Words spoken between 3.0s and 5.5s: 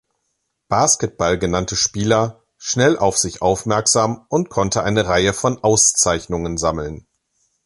sich aufmerksam und konnte eine Reihe